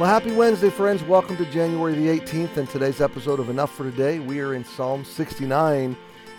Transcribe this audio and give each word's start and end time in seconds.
Well, 0.00 0.08
happy 0.08 0.32
Wednesday, 0.32 0.70
friends. 0.70 1.02
Welcome 1.02 1.36
to 1.36 1.44
January 1.44 1.92
the 1.92 2.06
18th 2.06 2.56
and 2.56 2.66
today's 2.66 3.02
episode 3.02 3.38
of 3.38 3.50
Enough 3.50 3.70
for 3.70 3.84
Today. 3.84 4.18
We 4.18 4.40
are 4.40 4.54
in 4.54 4.64
Psalm 4.64 5.04
69, 5.04 5.94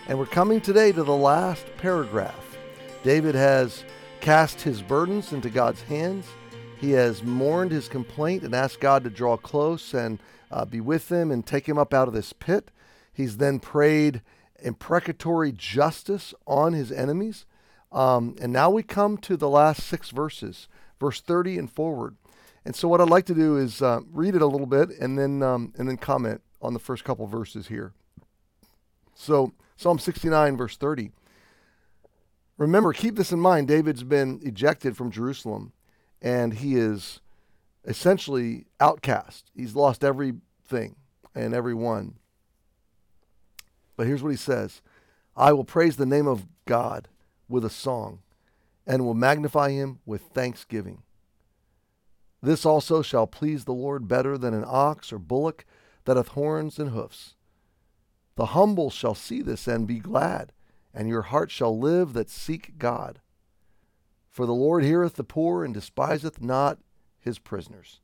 and 0.08 0.18
we're 0.18 0.26
coming 0.26 0.60
today 0.60 0.90
to 0.90 1.04
the 1.04 1.14
last 1.14 1.64
paragraph. 1.76 2.56
David 3.04 3.36
has 3.36 3.84
cast 4.20 4.60
his 4.60 4.82
burdens 4.82 5.32
into 5.32 5.48
God's 5.48 5.80
hands. 5.82 6.26
He 6.80 6.90
has 6.90 7.22
mourned 7.22 7.70
his 7.70 7.86
complaint 7.86 8.42
and 8.42 8.52
asked 8.52 8.80
God 8.80 9.04
to 9.04 9.10
draw 9.10 9.36
close 9.36 9.94
and 9.94 10.18
uh, 10.50 10.64
be 10.64 10.80
with 10.80 11.08
him 11.08 11.30
and 11.30 11.46
take 11.46 11.68
him 11.68 11.78
up 11.78 11.94
out 11.94 12.08
of 12.08 12.14
this 12.14 12.32
pit. 12.32 12.72
He's 13.12 13.36
then 13.36 13.60
prayed 13.60 14.22
imprecatory 14.58 15.52
justice 15.52 16.34
on 16.48 16.72
his 16.72 16.90
enemies. 16.90 17.46
Um, 17.92 18.34
and 18.40 18.52
now 18.52 18.70
we 18.70 18.82
come 18.82 19.18
to 19.18 19.36
the 19.36 19.48
last 19.48 19.84
six 19.84 20.10
verses, 20.10 20.66
verse 20.98 21.20
30 21.20 21.58
and 21.58 21.70
forward. 21.70 22.16
And 22.64 22.76
so 22.76 22.86
what 22.88 23.00
I'd 23.00 23.10
like 23.10 23.26
to 23.26 23.34
do 23.34 23.56
is 23.56 23.82
uh, 23.82 24.00
read 24.12 24.34
it 24.34 24.42
a 24.42 24.46
little 24.46 24.66
bit 24.66 24.90
and 25.00 25.18
then 25.18 25.42
um, 25.42 25.72
and 25.76 25.88
then 25.88 25.96
comment 25.96 26.42
on 26.60 26.72
the 26.74 26.78
first 26.78 27.04
couple 27.04 27.26
verses 27.26 27.68
here. 27.68 27.92
So 29.14 29.52
Psalm 29.76 29.98
69 29.98 30.56
verse 30.56 30.76
30. 30.76 31.10
Remember, 32.58 32.92
keep 32.92 33.16
this 33.16 33.32
in 33.32 33.40
mind. 33.40 33.66
David's 33.66 34.04
been 34.04 34.40
ejected 34.44 34.96
from 34.96 35.10
Jerusalem, 35.10 35.72
and 36.20 36.54
he 36.54 36.76
is 36.76 37.20
essentially 37.84 38.66
outcast. 38.78 39.50
He's 39.56 39.74
lost 39.74 40.04
everything 40.04 40.94
and 41.34 41.54
everyone. 41.54 42.14
But 43.96 44.06
here's 44.06 44.22
what 44.22 44.30
he 44.30 44.36
says: 44.36 44.82
I 45.36 45.52
will 45.52 45.64
praise 45.64 45.96
the 45.96 46.06
name 46.06 46.28
of 46.28 46.46
God 46.64 47.08
with 47.48 47.64
a 47.64 47.70
song, 47.70 48.20
and 48.86 49.04
will 49.04 49.14
magnify 49.14 49.70
him 49.70 49.98
with 50.06 50.22
thanksgiving. 50.22 51.02
This 52.42 52.66
also 52.66 53.02
shall 53.02 53.26
please 53.26 53.64
the 53.64 53.72
Lord 53.72 54.08
better 54.08 54.36
than 54.36 54.52
an 54.52 54.64
ox 54.66 55.12
or 55.12 55.18
bullock 55.18 55.64
that 56.04 56.16
hath 56.16 56.28
horns 56.28 56.78
and 56.78 56.90
hoofs. 56.90 57.36
The 58.34 58.46
humble 58.46 58.90
shall 58.90 59.14
see 59.14 59.42
this 59.42 59.68
and 59.68 59.86
be 59.86 60.00
glad, 60.00 60.52
and 60.92 61.08
your 61.08 61.22
heart 61.22 61.50
shall 61.50 61.78
live 61.78 62.14
that 62.14 62.28
seek 62.28 62.78
God. 62.78 63.20
For 64.28 64.46
the 64.46 64.54
Lord 64.54 64.82
heareth 64.82 65.14
the 65.14 65.24
poor 65.24 65.64
and 65.64 65.72
despiseth 65.72 66.40
not 66.40 66.78
his 67.20 67.38
prisoners. 67.38 68.00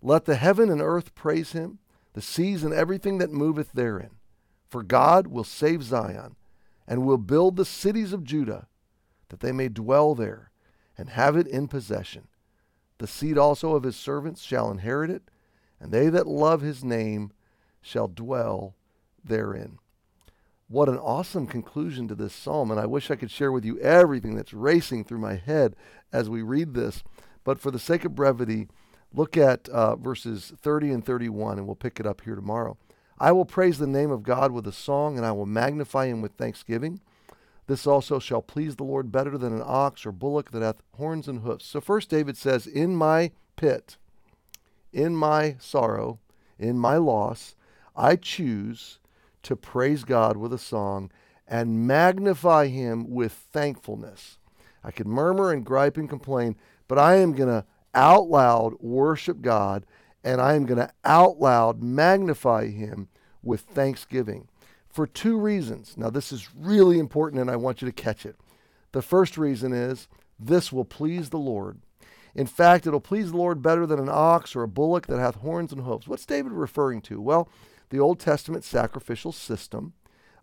Let 0.00 0.24
the 0.24 0.34
heaven 0.34 0.68
and 0.68 0.80
earth 0.80 1.14
praise 1.14 1.52
him, 1.52 1.78
the 2.14 2.22
seas 2.22 2.64
and 2.64 2.74
everything 2.74 3.18
that 3.18 3.30
moveth 3.30 3.72
therein. 3.72 4.10
For 4.68 4.82
God 4.82 5.28
will 5.28 5.44
save 5.44 5.84
Zion, 5.84 6.34
and 6.88 7.06
will 7.06 7.18
build 7.18 7.56
the 7.56 7.64
cities 7.64 8.12
of 8.12 8.24
Judah, 8.24 8.66
that 9.28 9.40
they 9.40 9.52
may 9.52 9.68
dwell 9.68 10.14
there, 10.14 10.50
and 10.98 11.10
have 11.10 11.36
it 11.36 11.46
in 11.46 11.68
possession. 11.68 12.26
The 13.02 13.08
seed 13.08 13.36
also 13.36 13.74
of 13.74 13.82
his 13.82 13.96
servants 13.96 14.42
shall 14.42 14.70
inherit 14.70 15.10
it, 15.10 15.22
and 15.80 15.90
they 15.90 16.08
that 16.08 16.28
love 16.28 16.60
his 16.60 16.84
name 16.84 17.32
shall 17.80 18.06
dwell 18.06 18.76
therein. 19.24 19.78
What 20.68 20.88
an 20.88 20.98
awesome 20.98 21.48
conclusion 21.48 22.06
to 22.06 22.14
this 22.14 22.32
psalm, 22.32 22.70
and 22.70 22.78
I 22.78 22.86
wish 22.86 23.10
I 23.10 23.16
could 23.16 23.32
share 23.32 23.50
with 23.50 23.64
you 23.64 23.76
everything 23.80 24.36
that's 24.36 24.54
racing 24.54 25.02
through 25.02 25.18
my 25.18 25.34
head 25.34 25.74
as 26.12 26.30
we 26.30 26.42
read 26.42 26.74
this. 26.74 27.02
But 27.42 27.58
for 27.58 27.72
the 27.72 27.78
sake 27.80 28.04
of 28.04 28.14
brevity, 28.14 28.68
look 29.12 29.36
at 29.36 29.68
uh, 29.70 29.96
verses 29.96 30.52
30 30.62 30.92
and 30.92 31.04
31, 31.04 31.58
and 31.58 31.66
we'll 31.66 31.74
pick 31.74 31.98
it 31.98 32.06
up 32.06 32.20
here 32.20 32.36
tomorrow. 32.36 32.76
I 33.18 33.32
will 33.32 33.44
praise 33.44 33.78
the 33.78 33.88
name 33.88 34.12
of 34.12 34.22
God 34.22 34.52
with 34.52 34.64
a 34.68 34.72
song, 34.72 35.16
and 35.16 35.26
I 35.26 35.32
will 35.32 35.44
magnify 35.44 36.06
him 36.06 36.22
with 36.22 36.34
thanksgiving. 36.34 37.00
This 37.72 37.86
also 37.86 38.18
shall 38.18 38.42
please 38.42 38.76
the 38.76 38.84
Lord 38.84 39.10
better 39.10 39.38
than 39.38 39.54
an 39.54 39.62
ox 39.64 40.04
or 40.04 40.12
bullock 40.12 40.50
that 40.50 40.60
hath 40.60 40.82
horns 40.98 41.26
and 41.26 41.40
hoofs. 41.40 41.64
So 41.64 41.80
first 41.80 42.10
David 42.10 42.36
says, 42.36 42.66
In 42.66 42.94
my 42.94 43.30
pit, 43.56 43.96
in 44.92 45.16
my 45.16 45.56
sorrow, 45.58 46.18
in 46.58 46.78
my 46.78 46.98
loss, 46.98 47.54
I 47.96 48.16
choose 48.16 48.98
to 49.44 49.56
praise 49.56 50.04
God 50.04 50.36
with 50.36 50.52
a 50.52 50.58
song 50.58 51.10
and 51.48 51.86
magnify 51.86 52.66
him 52.66 53.08
with 53.08 53.32
thankfulness. 53.32 54.36
I 54.84 54.90
could 54.90 55.06
murmur 55.06 55.50
and 55.50 55.64
gripe 55.64 55.96
and 55.96 56.10
complain, 56.10 56.56
but 56.88 56.98
I 56.98 57.14
am 57.14 57.32
going 57.32 57.48
to 57.48 57.64
out 57.94 58.28
loud 58.28 58.74
worship 58.80 59.40
God 59.40 59.86
and 60.22 60.42
I 60.42 60.56
am 60.56 60.66
going 60.66 60.76
to 60.76 60.92
out 61.06 61.40
loud 61.40 61.82
magnify 61.82 62.66
him 62.66 63.08
with 63.42 63.62
thanksgiving 63.62 64.48
for 64.92 65.06
two 65.06 65.38
reasons. 65.38 65.96
Now, 65.96 66.10
this 66.10 66.30
is 66.32 66.54
really 66.54 66.98
important 66.98 67.40
and 67.40 67.50
I 67.50 67.56
want 67.56 67.80
you 67.80 67.86
to 67.86 67.92
catch 67.92 68.26
it. 68.26 68.36
The 68.92 69.02
first 69.02 69.38
reason 69.38 69.72
is 69.72 70.06
this 70.38 70.70
will 70.70 70.84
please 70.84 71.30
the 71.30 71.38
Lord. 71.38 71.80
In 72.34 72.46
fact, 72.46 72.86
it'll 72.86 73.00
please 73.00 73.30
the 73.30 73.38
Lord 73.38 73.62
better 73.62 73.86
than 73.86 73.98
an 73.98 74.10
ox 74.10 74.54
or 74.54 74.62
a 74.62 74.68
bullock 74.68 75.06
that 75.06 75.18
hath 75.18 75.36
horns 75.36 75.72
and 75.72 75.82
hoofs. 75.82 76.06
What's 76.06 76.26
David 76.26 76.52
referring 76.52 77.00
to? 77.02 77.20
Well, 77.20 77.48
the 77.90 78.00
Old 78.00 78.20
Testament 78.20 78.64
sacrificial 78.64 79.32
system 79.32 79.94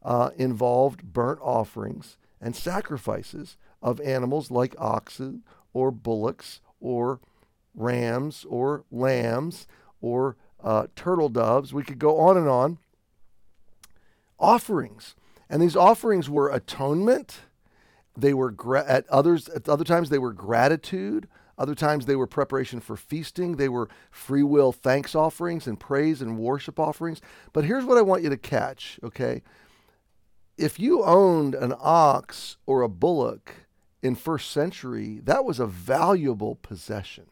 uh, 0.04 0.32
involved 0.36 1.14
burnt 1.14 1.40
offerings 1.42 2.18
and 2.42 2.56
sacrifices 2.56 3.58
of 3.81 4.00
animals 4.02 4.50
like 4.50 4.76
oxen 4.78 5.44
or 5.74 5.92
bullocks 5.92 6.62
or 6.80 7.20
rams 7.76 8.46
or 8.50 8.84
lambs 8.92 9.68
or 10.02 10.38
uh, 10.64 10.88
turtle 10.96 11.30
doves. 11.30 11.74
We 11.74 11.84
could 11.84 12.00
go 12.00 12.20
on 12.20 12.38
and 12.38 12.48
on 12.48 12.78
offerings. 14.39 15.16
And 15.50 15.61
these 15.61 15.75
offerings 15.75 16.29
were 16.29 16.50
atonement. 16.50 17.39
They 18.16 18.33
were 18.33 18.51
gra- 18.51 18.85
at 18.88 19.07
others 19.09 19.50
at 19.50 19.67
other 19.67 19.83
times 19.83 20.09
they 20.09 20.19
were 20.19 20.33
gratitude. 20.33 21.27
Other 21.57 21.75
times 21.75 22.05
they 22.05 22.16
were 22.16 22.27
preparation 22.27 22.79
for 22.79 22.95
feasting. 22.95 23.57
They 23.57 23.67
were 23.67 23.89
free 24.11 24.44
will 24.44 24.72
thanks 24.72 25.13
offerings 25.13 25.67
and 25.67 25.77
praise 25.77 26.22
and 26.22 26.38
worship 26.38 26.79
offerings. 26.79 27.19
But 27.51 27.66
here's 27.66 27.83
what 27.83 27.97
I 27.97 28.01
want 28.01 28.23
you 28.23 28.29
to 28.29 28.38
catch, 28.38 28.97
okay? 29.03 29.41
If 30.57 30.79
you 30.79 31.03
owned 31.03 31.56
an 31.56 31.73
ox 31.77 32.57
or 32.66 32.81
a 32.81 32.89
bullock 32.89 33.53
in 34.01 34.16
first 34.16 34.51
century, 34.51 35.19
that 35.23 35.44
was 35.44 35.59
a 35.59 35.67
valuable 35.67 36.56
possession. 36.56 37.25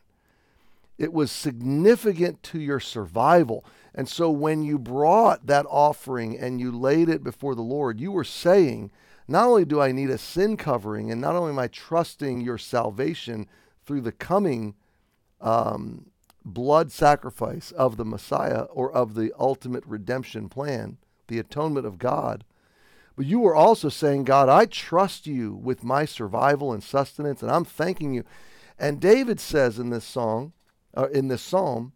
It 0.97 1.13
was 1.13 1.31
significant 1.31 2.41
to 2.44 2.59
your 2.59 2.80
survival. 2.80 3.63
And 3.94 4.09
so 4.09 4.30
when 4.30 4.63
you 4.63 4.80
brought 4.80 5.47
that 5.47 5.66
offering 5.69 6.38
and 6.38 6.59
you 6.59 6.72
laid 6.72 7.09
it 7.09 7.24
before 7.24 7.56
the 7.56 7.62
Lord, 7.62 8.00
you 8.00 8.12
were 8.12 8.24
saying, 8.24 8.91
not 9.28 9.47
only 9.47 9.66
do 9.66 9.81
I 9.81 9.91
need 9.91 10.09
a 10.09 10.18
sin 10.18 10.57
covering, 10.57 11.12
and 11.12 11.19
not 11.19 11.36
only 11.36 11.52
am 11.52 11.59
I 11.59 11.68
trusting 11.68 12.41
your 12.41 12.57
salvation 12.57 13.47
through 13.86 14.02
the 14.02 14.12
coming 14.12 14.75
um, 15.41 16.12
blood 16.46 16.91
sacrifice 16.91 17.72
of 17.72 17.97
the 17.97 18.06
Messiah 18.06 18.63
or 18.63 18.91
of 18.91 19.16
the 19.16 19.34
ultimate 19.38 19.84
redemption 19.86 20.50
plan, 20.50 20.97
the 21.28 21.40
atonement 21.40 21.86
of 21.86 22.00
God, 22.00 22.44
but 23.18 23.25
you 23.25 23.39
were 23.39 23.56
also 23.56 23.89
saying, 23.89 24.25
God, 24.25 24.48
I 24.48 24.66
trust 24.66 25.25
you 25.25 25.56
with 25.56 25.83
my 25.83 26.06
survival 26.06 26.72
and 26.72 26.83
sustenance, 26.83 27.42
and 27.42 27.51
I'm 27.51 27.66
thanking 27.66 28.13
you. 28.13 28.24
And 28.77 29.01
David 29.01 29.39
says 29.39 29.80
in 29.80 29.89
this 29.89 30.06
song, 30.06 30.54
uh, 30.98 31.08
in 31.10 31.28
this 31.28 31.42
psalm, 31.42 31.94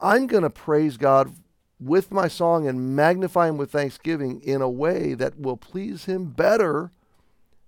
I'm 0.00 0.26
going 0.26 0.42
to 0.42 0.50
praise 0.50 0.96
God 0.96 1.34
with 1.78 2.10
my 2.10 2.28
song 2.28 2.66
and 2.66 2.96
magnify 2.96 3.48
him 3.48 3.58
with 3.58 3.70
thanksgiving 3.70 4.40
in 4.40 4.62
a 4.62 4.68
way 4.68 5.14
that 5.14 5.38
will 5.38 5.56
please 5.56 6.06
him 6.06 6.26
better 6.30 6.90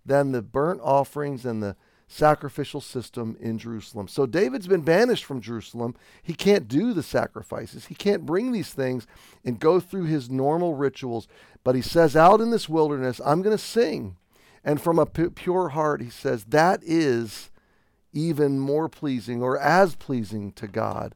than 0.05 0.33
the 0.33 0.43
burnt 0.43 0.81
offerings 0.83 1.45
and 1.45 1.63
the 1.63 1.77
sacrificial 2.09 2.81
system 2.81 3.37
in 3.41 3.59
Jerusalem. 3.59 4.07
So 4.07 4.27
David's 4.27 4.69
been 4.69 4.83
banished 4.83 5.25
from 5.25 5.41
Jerusalem. 5.41 5.97
He 6.23 6.35
can't 6.35 6.69
do 6.69 6.93
the 6.93 7.03
sacrifices. 7.03 7.87
He 7.87 7.97
can't 7.97 8.25
bring 8.25 8.53
these 8.53 8.73
things 8.73 9.07
and 9.45 9.59
go 9.59 9.81
through 9.81 10.05
his 10.05 10.31
normal 10.31 10.75
rituals. 10.75 11.27
But 11.65 11.75
he 11.75 11.83
says, 11.83 12.17
out 12.17 12.41
in 12.41 12.51
this 12.51 12.69
wilderness, 12.69 13.21
I'm 13.25 13.43
going 13.43 13.57
to 13.57 13.63
sing. 13.63 14.17
And 14.65 14.81
from 14.81 14.99
a 14.99 15.07
pure 15.07 15.71
heart, 15.71 16.01
he 16.01 16.11
says, 16.11 16.45
that 16.45 16.81
is 16.85 17.51
even 18.13 18.59
more 18.59 18.89
pleasing 18.89 19.43
or 19.43 19.59
as 19.59 19.95
pleasing 19.95 20.53
to 20.53 20.67
God. 20.67 21.15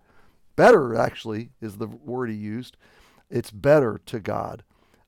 Better, 0.56 0.94
actually, 0.94 1.50
is 1.60 1.76
the 1.76 1.86
word 1.86 2.30
he 2.30 2.36
used. 2.36 2.76
It's 3.30 3.50
better 3.50 4.00
to 4.06 4.20
God 4.20 4.62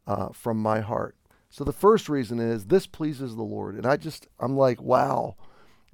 uh, 0.06 0.28
from 0.30 0.58
my 0.58 0.80
heart. 0.80 1.16
So 1.50 1.64
the 1.64 1.72
first 1.72 2.08
reason 2.08 2.38
is 2.38 2.66
this 2.66 2.86
pleases 2.86 3.36
the 3.36 3.42
Lord. 3.42 3.74
And 3.74 3.84
I 3.84 3.96
just, 3.96 4.26
I'm 4.40 4.56
like, 4.56 4.80
wow. 4.80 5.36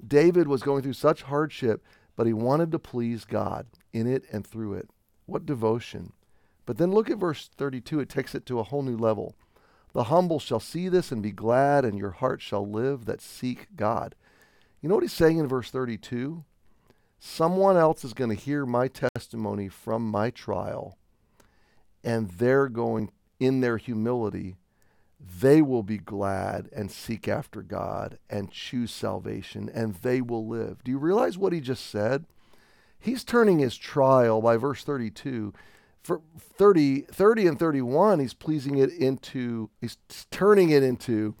David 0.05 0.47
was 0.47 0.63
going 0.63 0.81
through 0.81 0.93
such 0.93 1.23
hardship, 1.23 1.83
but 2.15 2.27
he 2.27 2.33
wanted 2.33 2.71
to 2.71 2.79
please 2.79 3.25
God 3.25 3.67
in 3.91 4.07
it 4.07 4.23
and 4.31 4.47
through 4.47 4.75
it. 4.75 4.89
What 5.25 5.45
devotion. 5.45 6.13
But 6.65 6.77
then 6.77 6.91
look 6.91 7.09
at 7.09 7.17
verse 7.17 7.49
32. 7.57 7.99
It 7.99 8.09
takes 8.09 8.33
it 8.33 8.45
to 8.45 8.59
a 8.59 8.63
whole 8.63 8.83
new 8.83 8.95
level. 8.95 9.35
The 9.93 10.05
humble 10.05 10.39
shall 10.39 10.59
see 10.59 10.87
this 10.87 11.11
and 11.11 11.21
be 11.21 11.31
glad, 11.31 11.83
and 11.83 11.97
your 11.97 12.11
heart 12.11 12.41
shall 12.41 12.65
live 12.65 13.05
that 13.05 13.21
seek 13.21 13.67
God. 13.75 14.15
You 14.81 14.89
know 14.89 14.95
what 14.95 15.03
he's 15.03 15.13
saying 15.13 15.37
in 15.37 15.47
verse 15.47 15.69
32? 15.71 16.43
Someone 17.19 17.75
else 17.75 18.03
is 18.05 18.13
going 18.13 18.29
to 18.29 18.35
hear 18.35 18.65
my 18.65 18.87
testimony 18.87 19.67
from 19.67 20.09
my 20.09 20.29
trial, 20.29 20.97
and 22.03 22.29
they're 22.31 22.69
going, 22.69 23.11
in 23.39 23.59
their 23.59 23.77
humility, 23.77 24.55
they 25.19 25.61
will 25.61 25.83
be 25.83 25.97
glad 25.97 26.69
and 26.73 26.89
seek 26.89 27.27
after 27.27 27.61
God 27.61 28.19
and 28.29 28.51
choose 28.51 28.91
salvation, 28.91 29.69
and 29.73 29.95
they 29.95 30.21
will 30.21 30.47
live. 30.47 30.83
Do 30.83 30.91
you 30.91 30.97
realize 30.97 31.37
what 31.37 31.51
he 31.51 31.59
just 31.59 31.85
said? 31.89 32.25
he's 32.99 33.23
turning 33.23 33.59
his 33.59 33.77
trial 33.77 34.41
by 34.41 34.57
verse 34.57 34.83
32 34.83 35.53
for 36.03 36.21
30, 36.37 37.01
30 37.01 37.47
and 37.47 37.59
31 37.59 38.19
he's 38.19 38.33
pleasing 38.33 38.77
it 38.77 38.91
into 38.91 39.69
he's 39.79 39.97
turning 40.29 40.69
it 40.69 40.83
into 40.83 41.35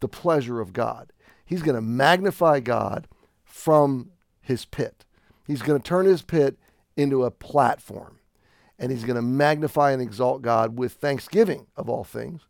the 0.00 0.08
pleasure 0.08 0.60
of 0.60 0.72
god 0.72 1.12
he's 1.52 1.62
going 1.62 1.74
to 1.74 1.82
magnify 1.82 2.60
god 2.60 3.06
from 3.44 4.10
his 4.40 4.64
pit 4.64 5.04
he's 5.46 5.62
going 5.62 5.80
to 5.80 5.88
turn 5.88 6.06
his 6.06 6.22
pit 6.22 6.58
into 6.96 7.24
a 7.24 7.30
platform 7.30 8.18
and 8.78 8.90
he's 8.90 9.04
going 9.04 9.16
to 9.16 9.22
magnify 9.22 9.92
and 9.92 10.02
exalt 10.02 10.42
god 10.42 10.78
with 10.78 10.92
thanksgiving 10.92 11.66
of 11.76 11.88
all 11.88 12.04
things 12.04 12.42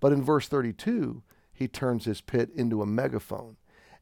but 0.00 0.12
in 0.12 0.22
verse 0.22 0.48
32 0.48 1.22
he 1.52 1.66
turns 1.66 2.04
his 2.04 2.20
pit 2.20 2.50
into 2.54 2.82
a 2.82 2.86
megaphone 2.86 3.56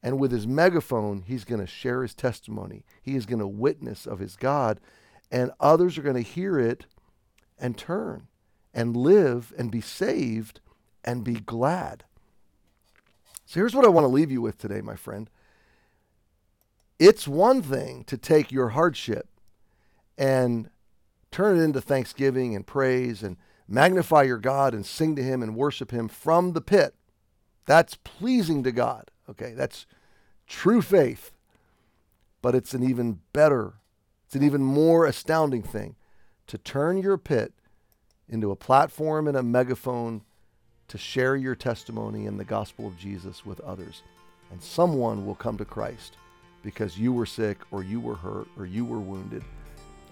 and 0.04 0.20
with 0.20 0.32
his 0.32 0.46
megaphone, 0.46 1.22
he's 1.26 1.46
going 1.46 1.62
to 1.62 1.66
share 1.66 2.02
his 2.02 2.14
testimony. 2.14 2.84
He 3.00 3.16
is 3.16 3.24
going 3.24 3.38
to 3.38 3.46
witness 3.46 4.06
of 4.06 4.18
his 4.18 4.36
God, 4.36 4.78
and 5.30 5.50
others 5.58 5.96
are 5.96 6.02
going 6.02 6.22
to 6.22 6.30
hear 6.30 6.58
it 6.58 6.84
and 7.58 7.78
turn 7.78 8.28
and 8.74 8.94
live 8.94 9.54
and 9.56 9.70
be 9.70 9.80
saved 9.80 10.60
and 11.04 11.24
be 11.24 11.34
glad. 11.34 12.04
So 13.46 13.60
here's 13.60 13.74
what 13.74 13.84
I 13.84 13.88
want 13.88 14.04
to 14.04 14.08
leave 14.08 14.30
you 14.30 14.40
with 14.40 14.58
today, 14.58 14.80
my 14.80 14.96
friend. 14.96 15.28
It's 16.98 17.28
one 17.28 17.62
thing 17.62 18.04
to 18.04 18.16
take 18.16 18.52
your 18.52 18.70
hardship 18.70 19.28
and 20.16 20.70
turn 21.30 21.58
it 21.58 21.62
into 21.62 21.80
thanksgiving 21.80 22.54
and 22.54 22.66
praise 22.66 23.22
and 23.22 23.36
magnify 23.66 24.22
your 24.22 24.38
God 24.38 24.74
and 24.74 24.86
sing 24.86 25.16
to 25.16 25.22
him 25.22 25.42
and 25.42 25.56
worship 25.56 25.90
him 25.90 26.08
from 26.08 26.52
the 26.52 26.60
pit. 26.60 26.94
That's 27.66 27.96
pleasing 27.96 28.62
to 28.62 28.72
God. 28.72 29.10
Okay, 29.28 29.52
that's 29.52 29.86
true 30.46 30.82
faith. 30.82 31.32
But 32.42 32.54
it's 32.54 32.74
an 32.74 32.82
even 32.82 33.20
better, 33.32 33.74
it's 34.26 34.36
an 34.36 34.42
even 34.42 34.62
more 34.62 35.06
astounding 35.06 35.62
thing 35.62 35.96
to 36.46 36.58
turn 36.58 36.98
your 36.98 37.16
pit 37.16 37.54
into 38.28 38.50
a 38.50 38.56
platform 38.56 39.26
and 39.26 39.36
a 39.36 39.42
megaphone 39.42 40.22
to 40.88 40.98
share 40.98 41.36
your 41.36 41.54
testimony 41.54 42.26
in 42.26 42.36
the 42.36 42.44
gospel 42.44 42.86
of 42.86 42.98
Jesus 42.98 43.44
with 43.44 43.60
others. 43.60 44.02
And 44.50 44.62
someone 44.62 45.26
will 45.26 45.34
come 45.34 45.56
to 45.58 45.64
Christ 45.64 46.16
because 46.62 46.98
you 46.98 47.12
were 47.12 47.26
sick 47.26 47.58
or 47.70 47.82
you 47.82 48.00
were 48.00 48.14
hurt 48.14 48.48
or 48.58 48.66
you 48.66 48.84
were 48.84 49.00
wounded 49.00 49.44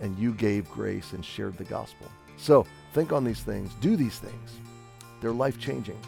and 0.01 0.19
you 0.19 0.33
gave 0.33 0.69
grace 0.71 1.13
and 1.13 1.25
shared 1.25 1.57
the 1.57 1.65
gospel. 1.65 2.09
So 2.37 2.67
think 2.93 3.13
on 3.13 3.25
these 3.25 3.41
things, 3.41 3.75
do 3.81 3.97
these 3.97 4.19
things. 4.19 4.51
They're 5.21 5.33
life 5.33 5.59
changing. 5.59 5.99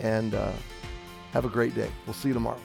And 0.00 0.34
uh, 0.34 0.52
have 1.32 1.44
a 1.44 1.48
great 1.48 1.74
day. 1.74 1.90
We'll 2.06 2.14
see 2.14 2.28
you 2.28 2.34
tomorrow. 2.34 2.60